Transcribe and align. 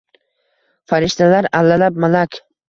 Farishtalar 0.93 1.49
allalab, 1.61 2.01
malak— 2.07 2.41